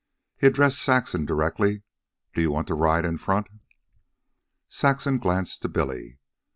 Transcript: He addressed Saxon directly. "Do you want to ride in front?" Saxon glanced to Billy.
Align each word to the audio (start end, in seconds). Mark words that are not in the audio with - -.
He 0.35 0.47
addressed 0.47 0.81
Saxon 0.81 1.27
directly. 1.27 1.83
"Do 2.33 2.41
you 2.41 2.49
want 2.49 2.65
to 2.69 2.73
ride 2.73 3.05
in 3.05 3.19
front?" 3.19 3.45
Saxon 4.67 5.19
glanced 5.19 5.61
to 5.61 5.69
Billy. 5.69 6.17